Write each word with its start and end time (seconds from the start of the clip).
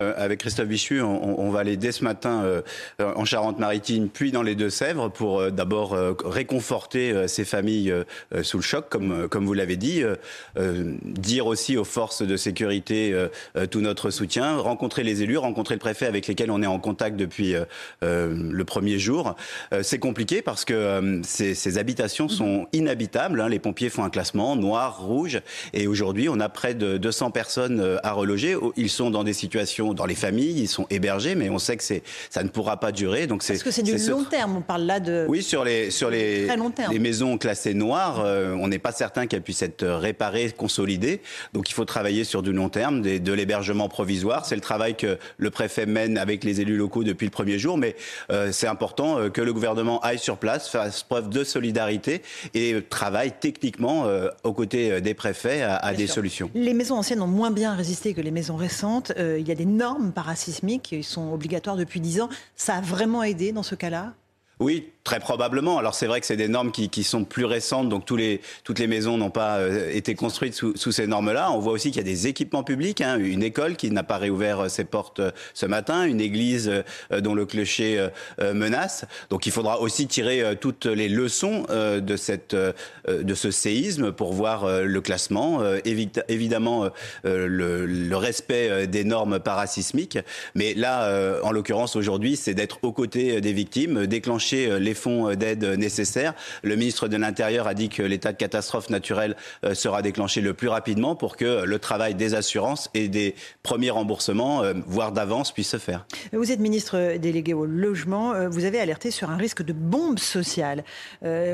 Euh, 0.00 0.14
avec 0.16 0.38
Christophe 0.38 0.68
Bichu, 0.68 1.02
on, 1.02 1.50
va 1.50 1.58
aller 1.58 1.76
dès 1.76 1.90
ce 1.90 2.04
matin 2.04 2.44
euh, 2.44 2.62
en 3.00 3.24
Charente-Maritime, 3.24 4.08
puis 4.08 4.30
dans 4.30 4.42
les 4.44 4.54
Deux-Sèvres, 4.54 5.10
pour 5.10 5.40
euh, 5.40 5.50
d'abord 5.50 5.96
réconforter 6.24 7.26
ces 7.26 7.44
familles 7.44 7.92
sous 8.42 8.58
le 8.58 8.62
choc, 8.62 8.88
comme, 8.88 9.28
comme 9.28 9.44
vous 9.44 9.54
l'avez 9.54 9.76
dit, 9.76 10.02
dire 11.02 11.46
aussi 11.46 11.76
aux 11.76 11.84
forces 11.84 12.22
de 12.22 12.36
sécurité 12.36 13.28
tout 13.70 13.80
notre 13.80 14.10
soutien, 14.10 14.58
rencontrer 14.58 15.02
les 15.02 15.22
élus, 15.22 15.38
rencontrer 15.38 15.74
le 15.74 15.80
préfet 15.80 16.06
avec 16.06 16.26
lesquels 16.26 16.50
on 16.50 16.62
est 16.62 16.66
en 16.66 16.78
contact 16.78 17.16
depuis 17.16 17.54
le 18.02 18.62
premier 18.64 18.98
jour. 18.98 19.34
C'est 19.82 19.98
compliqué 19.98 20.42
parce 20.42 20.64
que 20.64 21.20
ces, 21.24 21.78
habitations 21.78 22.28
sont 22.28 22.66
inhabitables. 22.72 23.40
Hein. 23.40 23.48
Les 23.48 23.58
pompiers 23.58 23.90
font 23.90 24.04
un 24.04 24.10
classement 24.10 24.56
noir, 24.56 25.00
rouge, 25.00 25.40
et 25.72 25.86
aujourd'hui, 25.86 26.28
on 26.28 26.40
a 26.40 26.48
près 26.48 26.74
de 26.74 26.98
200 26.98 27.30
personnes 27.30 27.98
à 28.02 28.12
reloger. 28.12 28.56
Ils 28.76 28.90
sont 28.90 29.10
dans 29.10 29.24
des 29.24 29.32
situations 29.32 29.87
dans 29.94 30.06
les 30.06 30.14
familles, 30.14 30.60
ils 30.60 30.68
sont 30.68 30.86
hébergés, 30.90 31.34
mais 31.34 31.50
on 31.50 31.58
sait 31.58 31.76
que 31.76 31.84
ça 32.30 32.42
ne 32.42 32.48
pourra 32.48 32.78
pas 32.78 32.92
durer. 32.92 33.26
Donc 33.26 33.42
c'est, 33.42 33.54
Parce 33.54 33.62
que 33.62 33.70
c'est 33.70 33.82
du 33.82 33.96
long 34.08 34.24
terme, 34.24 34.56
on 34.56 34.60
parle 34.60 34.82
là 34.82 35.00
de. 35.00 35.26
Oui, 35.28 35.42
sur 35.42 35.64
les, 35.64 35.90
sur 35.90 36.10
les, 36.10 36.48
les 36.90 36.98
maisons 36.98 37.38
classées 37.38 37.74
noires, 37.74 38.20
euh, 38.24 38.54
on 38.58 38.68
n'est 38.68 38.78
pas 38.78 38.92
certain 38.92 39.26
qu'elles 39.26 39.42
puissent 39.42 39.62
être 39.62 39.86
réparées, 39.86 40.52
consolidées. 40.56 41.20
Donc 41.52 41.70
il 41.70 41.74
faut 41.74 41.84
travailler 41.84 42.24
sur 42.24 42.42
du 42.42 42.52
long 42.52 42.68
terme, 42.68 43.02
des, 43.02 43.20
de 43.20 43.32
l'hébergement 43.32 43.88
provisoire. 43.88 44.46
C'est 44.46 44.54
le 44.54 44.60
travail 44.60 44.96
que 44.96 45.18
le 45.36 45.50
préfet 45.50 45.86
mène 45.86 46.18
avec 46.18 46.44
les 46.44 46.60
élus 46.60 46.76
locaux 46.76 47.04
depuis 47.04 47.26
le 47.26 47.30
premier 47.30 47.58
jour, 47.58 47.78
mais 47.78 47.96
euh, 48.30 48.50
c'est 48.52 48.66
important 48.66 49.18
euh, 49.18 49.28
que 49.30 49.40
le 49.40 49.52
gouvernement 49.52 50.00
aille 50.00 50.18
sur 50.18 50.38
place, 50.38 50.68
fasse 50.68 51.02
preuve 51.02 51.28
de 51.28 51.44
solidarité 51.44 52.22
et 52.54 52.76
travaille 52.88 53.32
techniquement 53.40 54.06
aux 54.44 54.52
côtés 54.52 55.00
des 55.00 55.14
préfets 55.14 55.62
à, 55.62 55.92
des 55.94 56.06
solutions. 56.06 56.50
Les 56.54 56.74
maisons 56.74 56.96
anciennes 56.96 57.22
ont 57.22 57.26
moins 57.26 57.50
bien 57.50 57.74
résisté 57.74 58.14
que 58.14 58.20
les 58.20 58.30
maisons 58.30 58.56
récentes. 58.56 59.12
il 59.16 59.46
y 59.46 59.52
a 59.52 59.54
des 59.54 59.64
normes 59.78 60.12
parasismiques 60.12 60.82
qui 60.82 61.02
sont 61.02 61.32
obligatoires 61.32 61.76
depuis 61.76 62.00
10 62.00 62.20
ans. 62.20 62.28
Ça 62.56 62.74
a 62.74 62.80
vraiment 62.80 63.22
aidé 63.22 63.52
dans 63.52 63.62
ce 63.62 63.74
cas-là? 63.74 64.14
Oui, 64.60 64.92
très 65.08 65.20
probablement. 65.20 65.78
Alors 65.78 65.94
c'est 65.94 66.06
vrai 66.06 66.20
que 66.20 66.26
c'est 66.26 66.36
des 66.36 66.48
normes 66.48 66.70
qui, 66.70 67.02
sont 67.02 67.24
plus 67.24 67.46
récentes, 67.46 67.88
donc 67.88 68.04
tous 68.04 68.16
les, 68.16 68.42
toutes 68.62 68.78
les 68.78 68.86
maisons 68.86 69.16
n'ont 69.16 69.30
pas 69.30 69.56
euh, 69.56 69.90
été 69.90 70.14
construites 70.14 70.52
sous, 70.52 70.92
ces 70.92 71.06
normes-là. 71.06 71.50
On 71.50 71.60
voit 71.60 71.72
aussi 71.72 71.90
qu'il 71.90 71.96
y 71.96 72.04
a 72.04 72.10
des 72.12 72.26
équipements 72.26 72.62
publics, 72.62 73.00
hein. 73.00 73.16
une 73.18 73.42
école 73.42 73.76
qui 73.76 73.90
n'a 73.90 74.02
pas 74.02 74.18
réouvert 74.18 74.60
euh, 74.60 74.68
ses 74.68 74.84
portes 74.84 75.20
euh, 75.20 75.30
ce 75.54 75.64
matin, 75.64 76.04
une 76.04 76.20
église 76.20 76.70
dont 77.10 77.34
le 77.34 77.46
clocher 77.46 78.08
menace. 78.38 79.06
Donc 79.30 79.46
il 79.46 79.52
faudra 79.52 79.80
aussi 79.80 80.06
tirer 80.06 80.56
toutes 80.60 80.86
les 80.86 81.08
leçons 81.08 81.64
de, 81.70 82.16
cette, 82.16 82.54
de 82.54 83.34
ce 83.34 83.50
séisme 83.50 84.12
pour 84.12 84.32
voir 84.32 84.82
le 84.82 85.00
classement, 85.00 85.62
évidemment 86.28 86.88
le, 87.24 87.86
le, 87.86 88.16
respect 88.16 88.86
des 88.86 89.04
normes 89.04 89.38
parasismiques. 89.38 90.18
Mais 90.54 90.74
là, 90.74 91.40
en 91.42 91.52
l'occurrence 91.52 91.96
aujourd'hui, 91.96 92.36
c'est 92.36 92.54
d'être 92.54 92.78
aux 92.82 92.92
côtés 92.92 93.40
des 93.40 93.52
victimes, 93.52 94.06
déclencher 94.06 94.78
les 94.78 94.94
fonds 94.98 95.30
euh, 95.30 95.36
d'aide 95.36 95.64
nécessaires. 95.64 96.34
Le 96.62 96.76
ministre 96.76 97.08
de 97.08 97.16
l'Intérieur 97.16 97.66
a 97.66 97.74
dit 97.74 97.88
que 97.88 98.02
l'état 98.02 98.32
de 98.32 98.36
catastrophe 98.36 98.90
naturelle 98.90 99.36
euh, 99.64 99.74
sera 99.74 100.02
déclenché 100.02 100.40
le 100.40 100.54
plus 100.54 100.68
rapidement 100.68 101.16
pour 101.16 101.36
que 101.36 101.64
le 101.64 101.78
travail 101.78 102.14
des 102.14 102.34
assurances 102.34 102.90
et 102.94 103.08
des 103.08 103.34
premiers 103.62 103.90
remboursements, 103.90 104.62
voire 104.86 105.12
d'avance, 105.12 105.52
puisse 105.52 105.70
se 105.70 105.78
faire. 105.78 106.06
Vous 106.32 106.50
êtes 106.50 106.60
ministre 106.60 107.16
délégué 107.16 107.54
au 107.54 107.64
logement. 107.64 108.48
Vous 108.48 108.64
avez 108.64 108.80
alerté 108.80 109.10
sur 109.10 109.30
un 109.30 109.36
risque 109.36 109.62
de 109.62 109.72
bombe 109.72 110.18
sociale 110.18 110.84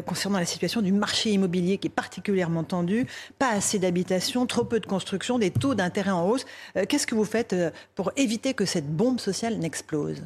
concernant 0.06 0.39
la 0.39 0.47
situation 0.47 0.81
du 0.81 0.92
marché 0.92 1.31
immobilier 1.31 1.78
qui 1.78 1.89
est 1.89 1.91
particulièrement 1.91 2.65
tendu. 2.65 3.06
Pas 3.39 3.50
assez 3.50 3.78
d'habitations, 3.78 4.47
trop 4.47 4.65
peu 4.65 4.81
de 4.81 4.87
construction, 4.87 5.39
des 5.39 5.50
taux 5.50 5.75
d'intérêt 5.75 6.11
en 6.11 6.28
hausse. 6.28 6.45
Qu'est-ce 6.89 7.06
que 7.06 7.15
vous 7.15 7.25
faites 7.25 7.55
pour 7.95 8.12
éviter 8.17 8.55
que 8.55 8.65
cette 8.65 8.89
bombe 8.89 9.20
sociale 9.20 9.59
n'explose? 9.59 10.22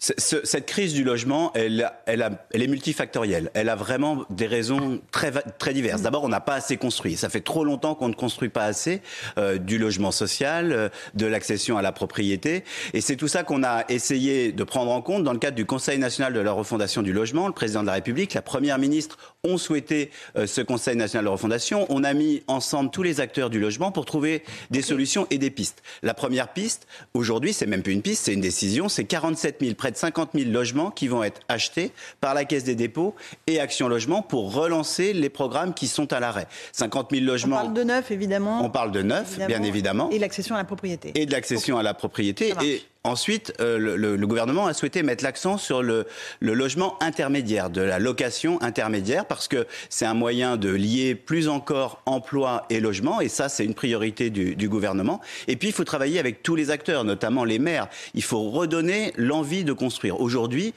Cette 0.00 0.64
crise 0.64 0.94
du 0.94 1.04
logement, 1.04 1.52
elle, 1.54 1.92
elle, 2.06 2.22
a, 2.22 2.46
elle, 2.52 2.62
est 2.62 2.66
multifactorielle. 2.68 3.50
Elle 3.52 3.68
a 3.68 3.76
vraiment 3.76 4.24
des 4.30 4.46
raisons 4.46 4.98
très, 5.12 5.30
très 5.58 5.74
diverses. 5.74 6.00
D'abord, 6.00 6.24
on 6.24 6.28
n'a 6.28 6.40
pas 6.40 6.54
assez 6.54 6.78
construit. 6.78 7.16
Ça 7.16 7.28
fait 7.28 7.42
trop 7.42 7.64
longtemps 7.64 7.94
qu'on 7.94 8.08
ne 8.08 8.14
construit 8.14 8.48
pas 8.48 8.64
assez 8.64 9.02
euh, 9.36 9.58
du 9.58 9.76
logement 9.76 10.10
social, 10.10 10.72
euh, 10.72 10.88
de 11.12 11.26
l'accession 11.26 11.76
à 11.76 11.82
la 11.82 11.92
propriété. 11.92 12.64
Et 12.94 13.02
c'est 13.02 13.16
tout 13.16 13.28
ça 13.28 13.42
qu'on 13.42 13.62
a 13.62 13.84
essayé 13.90 14.52
de 14.52 14.64
prendre 14.64 14.90
en 14.90 15.02
compte 15.02 15.22
dans 15.22 15.34
le 15.34 15.38
cadre 15.38 15.56
du 15.56 15.66
Conseil 15.66 15.98
national 15.98 16.32
de 16.32 16.40
la 16.40 16.52
refondation 16.52 17.02
du 17.02 17.12
logement. 17.12 17.46
Le 17.46 17.52
président 17.52 17.82
de 17.82 17.86
la 17.86 17.92
République, 17.92 18.32
la 18.32 18.42
première 18.42 18.78
ministre 18.78 19.18
ont 19.44 19.58
souhaité 19.58 20.10
euh, 20.36 20.46
ce 20.46 20.62
Conseil 20.62 20.96
national 20.96 21.26
de 21.26 21.30
refondation. 21.30 21.84
On 21.90 22.04
a 22.04 22.14
mis 22.14 22.42
ensemble 22.46 22.90
tous 22.90 23.02
les 23.02 23.20
acteurs 23.20 23.50
du 23.50 23.60
logement 23.60 23.92
pour 23.92 24.06
trouver 24.06 24.44
des 24.70 24.80
solutions 24.80 25.26
et 25.28 25.36
des 25.36 25.50
pistes. 25.50 25.82
La 26.02 26.14
première 26.14 26.54
piste, 26.54 26.86
aujourd'hui, 27.12 27.52
c'est 27.52 27.66
même 27.66 27.82
plus 27.82 27.92
une 27.92 28.02
piste, 28.02 28.24
c'est 28.24 28.32
une 28.32 28.40
décision, 28.40 28.88
c'est 28.88 29.04
47 29.04 29.58
000 29.60 29.74
près 29.90 29.92
de 29.92 29.96
50 29.96 30.30
000 30.34 30.50
logements 30.50 30.90
qui 30.90 31.08
vont 31.08 31.22
être 31.22 31.40
achetés 31.48 31.92
par 32.20 32.34
la 32.34 32.44
Caisse 32.44 32.64
des 32.64 32.74
dépôts 32.74 33.14
et 33.46 33.60
Action 33.60 33.88
Logement 33.88 34.22
pour 34.22 34.54
relancer 34.54 35.12
les 35.12 35.28
programmes 35.28 35.74
qui 35.74 35.88
sont 35.88 36.12
à 36.12 36.20
l'arrêt. 36.20 36.46
50 36.72 37.08
000 37.10 37.24
logements. 37.24 37.56
On 37.56 37.60
parle 37.60 37.74
de 37.74 37.82
neuf, 37.82 38.10
évidemment. 38.10 38.64
On 38.64 38.70
parle 38.70 38.92
de 38.92 39.02
neuf, 39.02 39.38
bien 39.46 39.62
évidemment. 39.62 40.10
Et 40.10 40.18
l'accession 40.18 40.54
à 40.54 40.58
la 40.58 40.64
propriété. 40.64 41.12
Et 41.14 41.26
de 41.26 41.32
l'accession 41.32 41.78
à 41.78 41.82
la 41.82 41.94
propriété. 41.94 42.52
Et 42.62 42.82
Ensuite, 43.02 43.54
euh, 43.60 43.96
le, 43.96 44.26
gouvernement 44.26 44.66
a 44.66 44.74
souhaité 44.74 45.02
mettre 45.02 45.24
l'accent 45.24 45.56
sur 45.56 45.82
le, 45.82 46.06
logement 46.40 47.02
intermédiaire, 47.02 47.70
de 47.70 47.80
la 47.80 47.98
location 47.98 48.60
intermédiaire, 48.60 49.24
parce 49.24 49.48
que 49.48 49.66
c'est 49.88 50.04
un 50.04 50.12
moyen 50.12 50.58
de 50.58 50.68
lier 50.68 51.14
plus 51.14 51.48
encore 51.48 52.02
emploi 52.04 52.66
et 52.68 52.78
logement, 52.78 53.22
et 53.22 53.28
ça, 53.28 53.48
c'est 53.48 53.64
une 53.64 53.74
priorité 53.74 54.28
du, 54.28 54.54
du, 54.54 54.68
gouvernement. 54.68 55.20
Et 55.48 55.56
puis, 55.56 55.68
il 55.68 55.74
faut 55.74 55.84
travailler 55.84 56.18
avec 56.18 56.42
tous 56.42 56.56
les 56.56 56.70
acteurs, 56.70 57.04
notamment 57.04 57.44
les 57.44 57.58
maires. 57.58 57.88
Il 58.12 58.22
faut 58.22 58.50
redonner 58.50 59.14
l'envie 59.16 59.64
de 59.64 59.72
construire. 59.72 60.20
Aujourd'hui, 60.20 60.74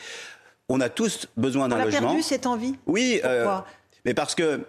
on 0.70 0.80
a 0.80 0.88
tous 0.88 1.28
besoin 1.36 1.68
d'un 1.68 1.84
logement. 1.84 2.00
On 2.00 2.04
a 2.04 2.08
perdu 2.08 2.22
cette 2.24 2.46
envie? 2.46 2.76
Oui. 2.86 3.20
Euh, 3.26 3.58
mais 4.06 4.14
parce 4.14 4.34
que 4.34 4.62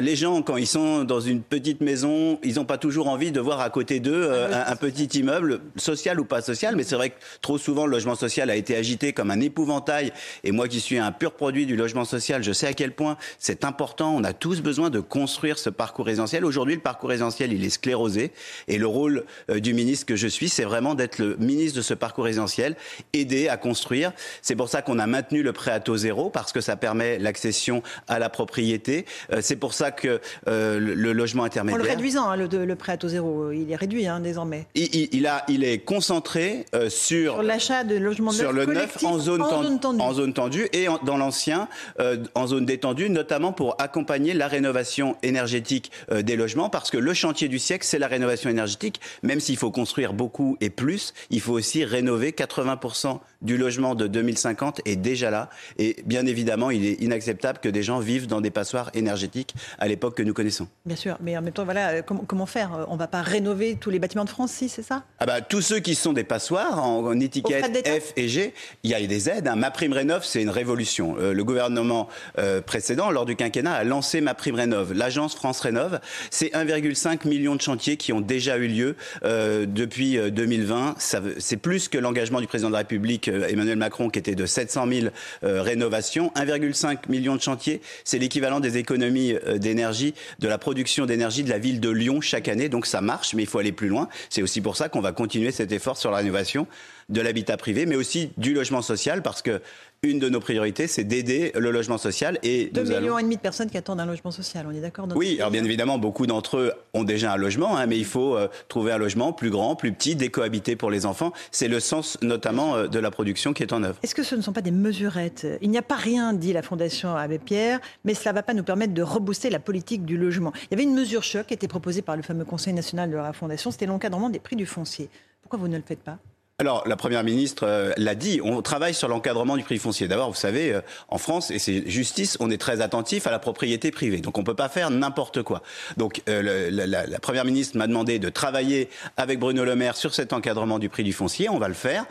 les 0.00 0.16
gens, 0.16 0.42
quand 0.42 0.58
ils 0.58 0.66
sont 0.66 1.04
dans 1.04 1.20
une 1.20 1.40
petite 1.40 1.80
maison, 1.80 2.38
ils 2.42 2.56
n'ont 2.56 2.66
pas 2.66 2.76
toujours 2.76 3.08
envie 3.08 3.32
de 3.32 3.40
voir 3.40 3.60
à 3.60 3.70
côté 3.70 4.00
d'eux 4.00 4.28
euh, 4.30 4.62
un, 4.66 4.76
petit 4.76 5.06
immeuble, 5.18 5.60
social 5.76 6.20
ou 6.20 6.26
pas 6.26 6.42
social. 6.42 6.76
Mais 6.76 6.82
c'est 6.82 6.94
vrai 6.94 7.10
que 7.10 7.14
trop 7.40 7.56
souvent, 7.56 7.86
le 7.86 7.92
logement 7.92 8.14
social 8.14 8.50
a 8.50 8.56
été 8.56 8.76
agité 8.76 9.14
comme 9.14 9.30
un 9.30 9.40
épouvantail. 9.40 10.12
Et 10.44 10.52
moi 10.52 10.68
qui 10.68 10.78
suis 10.78 10.98
un 10.98 11.10
pur 11.10 11.32
produit 11.32 11.64
du 11.64 11.74
logement 11.74 12.04
social, 12.04 12.42
je 12.42 12.52
sais 12.52 12.66
à 12.66 12.74
quel 12.74 12.92
point 12.92 13.16
c'est 13.38 13.64
important. 13.64 14.14
On 14.14 14.24
a 14.24 14.34
tous 14.34 14.60
besoin 14.60 14.90
de 14.90 15.00
construire 15.00 15.58
ce 15.58 15.70
parcours 15.70 16.04
résidentiel. 16.04 16.44
Aujourd'hui, 16.44 16.74
le 16.74 16.82
parcours 16.82 17.08
résidentiel, 17.08 17.50
il 17.50 17.64
est 17.64 17.70
sclérosé. 17.70 18.32
Et 18.68 18.76
le 18.76 18.86
rôle 18.86 19.24
euh, 19.48 19.58
du 19.58 19.72
ministre 19.72 20.04
que 20.04 20.16
je 20.16 20.28
suis, 20.28 20.50
c'est 20.50 20.64
vraiment 20.64 20.94
d'être 20.94 21.18
le 21.18 21.36
ministre 21.36 21.78
de 21.78 21.82
ce 21.82 21.94
parcours 21.94 22.24
résidentiel, 22.24 22.76
aider 23.14 23.48
à 23.48 23.56
construire. 23.56 24.12
C'est 24.42 24.56
pour 24.56 24.68
ça 24.68 24.82
qu'on 24.82 24.98
a 24.98 25.06
maintenu 25.06 25.42
le 25.42 25.54
prêt 25.54 25.70
à 25.70 25.80
taux 25.80 25.96
zéro, 25.96 26.28
parce 26.28 26.52
que 26.52 26.60
ça 26.60 26.76
permet 26.76 27.18
l'accession 27.18 27.82
à 28.06 28.18
la 28.18 28.28
propriété. 28.28 29.06
c'est 29.40 29.61
pour 29.62 29.74
ça 29.74 29.92
que 29.92 30.20
euh, 30.48 30.80
le, 30.80 31.12
logement 31.12 31.44
intermédiaire. 31.44 31.80
En 31.80 31.84
le 31.84 31.88
réduisant, 31.88 32.28
hein, 32.28 32.36
le, 32.36 32.74
prêt 32.74 32.90
à 32.90 32.96
taux 32.96 33.06
zéro, 33.06 33.52
il 33.52 33.70
est 33.70 33.76
réduit 33.76 34.08
hein, 34.08 34.18
désormais. 34.18 34.66
Il, 34.74 35.24
a, 35.28 35.44
il 35.46 35.62
est 35.62 35.78
concentré 35.78 36.66
euh, 36.74 36.90
sur, 36.90 37.34
sur 37.34 37.42
l'achat 37.44 37.84
de 37.84 37.94
logements 37.94 38.32
sur 38.32 38.52
le 38.52 38.66
neuf 38.66 39.04
en 39.04 39.20
zone, 39.20 39.38
tendue. 39.80 40.00
en 40.00 40.12
zone 40.14 40.34
tendue 40.34 40.68
et 40.72 40.86
dans 41.04 41.16
l'ancien 41.16 41.68
euh, 42.00 42.16
en 42.34 42.48
zone 42.48 42.66
détendue, 42.66 43.08
notamment 43.08 43.52
pour 43.52 43.76
accompagner 43.78 44.34
la 44.34 44.48
rénovation 44.48 45.14
énergétique 45.22 45.92
des 46.10 46.34
logements, 46.34 46.68
parce 46.68 46.90
que 46.90 46.98
le 46.98 47.14
chantier 47.14 47.46
du 47.46 47.60
siècle, 47.60 47.86
c'est 47.86 48.00
la 48.00 48.08
rénovation 48.08 48.50
énergétique. 48.50 49.00
Même 49.22 49.38
s'il 49.38 49.56
faut 49.56 49.70
construire 49.70 50.12
beaucoup 50.12 50.56
et 50.60 50.70
plus, 50.70 51.14
il 51.30 51.40
faut 51.40 51.52
aussi 51.52 51.84
rénover 51.84 52.32
80% 52.32 53.20
du 53.42 53.56
logement 53.56 53.94
de 53.94 54.06
2050 54.08 54.80
est 54.86 54.96
déjà 54.96 55.30
là. 55.30 55.50
Et 55.78 55.96
bien 56.04 56.26
évidemment, 56.26 56.70
il 56.70 56.84
est 56.84 57.00
inacceptable 57.00 57.60
que 57.60 57.68
des 57.68 57.82
gens 57.82 58.00
vivent 58.00 58.26
dans 58.26 58.40
des 58.40 58.50
passoires 58.50 58.90
énergétiques 58.94 59.51
à 59.78 59.88
l'époque 59.88 60.16
que 60.16 60.22
nous 60.22 60.34
connaissons. 60.34 60.68
Bien 60.84 60.96
sûr, 60.96 61.16
mais 61.20 61.36
en 61.36 61.42
même 61.42 61.52
temps, 61.52 61.64
voilà, 61.64 61.90
euh, 61.90 62.02
comment, 62.02 62.46
faire? 62.46 62.86
On 62.88 62.94
ne 62.94 62.98
va 62.98 63.06
pas 63.06 63.22
rénover 63.22 63.76
tous 63.80 63.90
les 63.90 63.98
bâtiments 63.98 64.24
de 64.24 64.30
France, 64.30 64.52
si, 64.52 64.68
c'est 64.68 64.82
ça? 64.82 65.04
Ah 65.18 65.26
bah, 65.26 65.40
Tous 65.40 65.60
ceux 65.60 65.80
qui 65.80 65.94
sont 65.94 66.12
des 66.12 66.24
passoires 66.24 66.84
en, 66.84 67.20
étiquette 67.20 67.86
F 67.86 68.12
et 68.16 68.28
G, 68.28 68.54
il 68.82 68.90
y 68.90 68.94
a 68.94 69.06
des 69.06 69.28
aides. 69.28 69.48
Hein. 69.48 69.56
Ma 69.56 69.70
prime 69.70 69.92
rénov, 69.92 70.24
c'est 70.24 70.42
une 70.42 70.50
révolution. 70.50 71.16
Euh, 71.18 71.32
le 71.32 71.44
gouvernement 71.44 72.08
euh, 72.38 72.60
précédent, 72.60 73.10
lors 73.10 73.26
du 73.26 73.36
quinquennat, 73.36 73.72
a 73.72 73.84
lancé 73.84 74.20
Ma 74.20 74.34
prime 74.34 74.54
rénov. 74.54 74.92
L'agence 74.92 75.34
France 75.34 75.60
Rénov, 75.60 76.00
c'est 76.30 76.52
1,5 76.52 77.28
million 77.28 77.54
de 77.54 77.60
chantiers 77.60 77.96
qui 77.96 78.12
ont 78.12 78.20
déjà 78.20 78.56
eu 78.56 78.68
lieu 78.68 78.96
depuis 79.22 80.18
2020. 80.30 80.96
C'est 80.98 81.56
plus 81.56 81.88
que 81.88 81.98
l'engagement 81.98 82.40
du 82.40 82.46
président 82.46 82.68
de 82.68 82.72
la 82.72 82.78
République 82.78 83.28
Emmanuel 83.28 83.76
Macron 83.76 84.10
qui 84.10 84.18
était 84.18 84.34
de 84.34 84.46
700 84.46 84.86
000 84.88 85.06
rénovations. 85.42 86.32
1,5 86.36 87.08
million 87.08 87.36
de 87.36 87.40
chantiers, 87.40 87.80
c'est 88.04 88.18
l'équivalent 88.18 88.60
des 88.60 88.76
économies 88.76 89.34
d'énergie, 89.56 90.14
de 90.38 90.48
la 90.48 90.58
production 90.58 91.06
d'énergie 91.06 91.42
de 91.42 91.50
la 91.50 91.58
ville 91.58 91.80
de 91.80 91.90
Lyon 91.90 92.20
chaque 92.20 92.48
année. 92.48 92.68
Donc 92.68 92.86
ça 92.86 93.00
marche, 93.00 93.34
mais 93.34 93.42
il 93.42 93.48
faut 93.48 93.58
aller 93.58 93.72
plus 93.72 93.88
loin. 93.88 94.08
C'est 94.30 94.42
aussi 94.42 94.60
pour 94.60 94.76
ça 94.76 94.88
qu'on 94.88 95.00
va 95.00 95.12
continuer 95.12 95.50
cet 95.50 95.72
effort 95.72 95.96
sur 95.96 96.10
la 96.10 96.18
rénovation 96.18 96.66
de 97.12 97.20
l'habitat 97.20 97.56
privé, 97.56 97.86
mais 97.86 97.96
aussi 97.96 98.30
du 98.36 98.54
logement 98.54 98.82
social, 98.82 99.22
parce 99.22 99.42
que 99.42 99.60
une 100.04 100.18
de 100.18 100.28
nos 100.28 100.40
priorités, 100.40 100.88
c'est 100.88 101.04
d'aider 101.04 101.52
le 101.54 101.70
logement 101.70 101.96
social. 101.96 102.36
Et 102.42 102.70
2 102.74 102.82
millions 102.82 103.18
et 103.18 103.22
demi 103.22 103.36
de 103.36 103.40
personnes 103.40 103.70
qui 103.70 103.76
attendent 103.76 104.00
un 104.00 104.06
logement 104.06 104.32
social, 104.32 104.66
on 104.68 104.74
est 104.74 104.80
d'accord 104.80 105.06
Oui, 105.14 105.36
alors 105.38 105.52
bien 105.52 105.62
évidemment, 105.62 105.96
beaucoup 105.96 106.26
d'entre 106.26 106.56
eux 106.56 106.72
ont 106.92 107.04
déjà 107.04 107.34
un 107.34 107.36
logement, 107.36 107.76
hein, 107.76 107.86
mais 107.86 107.98
il 107.98 108.04
faut 108.04 108.36
euh, 108.36 108.48
trouver 108.66 108.90
un 108.90 108.98
logement 108.98 109.32
plus 109.32 109.50
grand, 109.50 109.76
plus 109.76 109.92
petit, 109.92 110.16
décohabité 110.16 110.74
pour 110.74 110.90
les 110.90 111.06
enfants. 111.06 111.32
C'est 111.52 111.68
le 111.68 111.78
sens 111.78 112.18
notamment 112.20 112.74
euh, 112.74 112.88
de 112.88 112.98
la 112.98 113.12
production 113.12 113.52
qui 113.52 113.62
est 113.62 113.72
en 113.72 113.84
œuvre. 113.84 113.96
Est-ce 114.02 114.16
que 114.16 114.24
ce 114.24 114.34
ne 114.34 114.40
sont 114.40 114.52
pas 114.52 114.60
des 114.60 114.72
mesurettes? 114.72 115.46
Il 115.60 115.70
n'y 115.70 115.78
a 115.78 115.82
pas 115.82 115.94
rien, 115.94 116.32
dit 116.32 116.52
la 116.52 116.62
Fondation 116.62 117.14
Abbé 117.14 117.38
Pierre, 117.38 117.78
mais 118.04 118.14
cela 118.14 118.32
ne 118.32 118.38
va 118.38 118.42
pas 118.42 118.54
nous 118.54 118.64
permettre 118.64 118.94
de 118.94 119.02
rebooster 119.02 119.50
la 119.50 119.60
politique 119.60 120.04
du 120.04 120.18
logement. 120.18 120.52
Il 120.62 120.68
y 120.72 120.74
avait 120.74 120.82
une 120.82 120.94
mesure 120.94 121.22
choc 121.22 121.46
qui 121.46 121.54
était 121.54 121.68
proposée 121.68 122.02
par 122.02 122.16
le 122.16 122.22
fameux 122.22 122.44
Conseil 122.44 122.72
national 122.72 123.08
de 123.08 123.16
la 123.16 123.32
Fondation, 123.32 123.70
c'était 123.70 123.86
l'encadrement 123.86 124.30
des 124.30 124.40
prix 124.40 124.56
du 124.56 124.66
foncier. 124.66 125.08
Pourquoi 125.42 125.60
vous 125.60 125.68
ne 125.68 125.76
le 125.76 125.84
faites 125.86 126.02
pas? 126.02 126.18
Alors, 126.62 126.84
la 126.86 126.94
Première 126.94 127.24
ministre 127.24 127.64
euh, 127.66 127.92
l'a 127.96 128.14
dit, 128.14 128.40
on 128.40 128.62
travaille 128.62 128.94
sur 128.94 129.08
l'encadrement 129.08 129.56
du 129.56 129.64
prix 129.64 129.78
foncier. 129.78 130.06
D'abord, 130.06 130.30
vous 130.30 130.36
savez, 130.36 130.72
euh, 130.72 130.80
en 131.08 131.18
France, 131.18 131.50
et 131.50 131.58
c'est 131.58 131.82
justice, 131.90 132.36
on 132.38 132.52
est 132.52 132.56
très 132.56 132.80
attentif 132.80 133.26
à 133.26 133.32
la 133.32 133.40
propriété 133.40 133.90
privée. 133.90 134.18
Donc, 134.18 134.38
on 134.38 134.42
ne 134.42 134.46
peut 134.46 134.54
pas 134.54 134.68
faire 134.68 134.88
n'importe 134.92 135.42
quoi. 135.42 135.62
Donc, 135.96 136.22
euh, 136.28 136.70
la, 136.70 137.18
Première 137.18 137.44
ministre 137.44 137.76
m'a 137.76 137.88
demandé 137.88 138.20
de 138.20 138.28
travailler 138.28 138.88
avec 139.16 139.40
Bruno 139.40 139.64
Le 139.64 139.74
Maire 139.74 139.96
sur 139.96 140.14
cet 140.14 140.32
encadrement 140.32 140.78
du 140.78 140.88
prix 140.88 141.02
du 141.02 141.12
foncier. 141.12 141.48
On 141.48 141.58
va 141.58 141.66
le 141.66 141.74
faire 141.74 142.04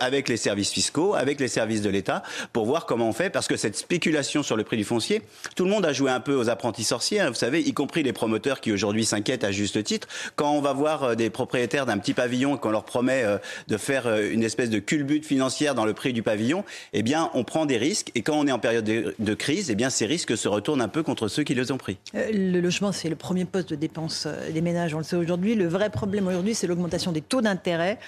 avec 0.00 0.28
les 0.28 0.36
services 0.36 0.70
fiscaux, 0.70 1.14
avec 1.14 1.40
les 1.40 1.48
services 1.48 1.80
de 1.80 1.90
l'État, 1.90 2.22
pour 2.52 2.66
voir 2.66 2.84
comment 2.84 3.08
on 3.08 3.12
fait. 3.12 3.30
Parce 3.30 3.46
que 3.46 3.56
cette 3.56 3.76
spéculation 3.76 4.42
sur 4.42 4.56
le 4.56 4.64
prix 4.64 4.76
du 4.76 4.84
foncier, 4.84 5.22
tout 5.56 5.64
le 5.64 5.70
monde 5.70 5.86
a 5.86 5.92
joué 5.92 6.10
un 6.10 6.20
peu 6.20 6.34
aux 6.34 6.48
apprentis 6.48 6.84
sorciers, 6.84 7.20
hein, 7.20 7.28
vous 7.28 7.34
savez, 7.34 7.60
y 7.60 7.72
compris 7.72 8.02
les 8.02 8.12
promoteurs 8.12 8.60
qui 8.60 8.72
aujourd'hui 8.72 9.04
s'inquiètent 9.04 9.44
à 9.44 9.52
juste 9.52 9.82
titre. 9.82 10.08
Quand 10.36 10.52
on 10.52 10.60
va 10.60 10.72
voir 10.72 11.16
des 11.16 11.30
propriétaires 11.30 11.86
d'un 11.86 11.98
petit 11.98 12.14
pavillon 12.14 12.56
et 12.56 12.58
qu'on 12.58 12.70
leur 12.70 12.84
promet 12.84 13.24
de 13.68 13.76
faire 13.76 13.93
euh, 14.06 14.32
une 14.32 14.42
espèce 14.42 14.70
de 14.70 14.78
culbute 14.78 15.24
financière 15.24 15.74
dans 15.74 15.84
le 15.84 15.94
prix 15.94 16.12
du 16.12 16.22
pavillon, 16.22 16.64
eh 16.92 17.02
bien, 17.02 17.30
on 17.34 17.44
prend 17.44 17.66
des 17.66 17.76
risques. 17.76 18.10
Et 18.14 18.22
quand 18.22 18.34
on 18.38 18.46
est 18.46 18.52
en 18.52 18.58
période 18.58 18.84
de, 18.84 19.34
crise, 19.34 19.70
eh 19.70 19.74
bien, 19.74 19.90
ces 19.90 20.06
risques 20.06 20.36
se 20.36 20.48
retournent 20.48 20.82
un 20.82 20.88
peu 20.88 21.02
contre 21.02 21.28
ceux 21.28 21.42
qui 21.42 21.54
les 21.54 21.72
ont 21.72 21.78
pris. 21.78 21.98
Euh, 22.14 22.30
le 22.32 22.60
logement, 22.60 22.92
c'est 22.92 23.08
le 23.08 23.16
premier 23.16 23.44
poste 23.44 23.70
de 23.70 23.76
dépense 23.76 24.24
euh, 24.26 24.50
des 24.50 24.60
ménages, 24.60 24.94
on 24.94 24.98
le 24.98 25.04
sait 25.04 25.16
aujourd'hui. 25.16 25.54
Le 25.54 25.66
vrai 25.66 25.90
problème 25.90 26.26
aujourd'hui, 26.26 26.54
c'est 26.54 26.66
l'augmentation 26.66 27.12
des 27.12 27.20
taux 27.20 27.40
d'intérêt 27.40 27.98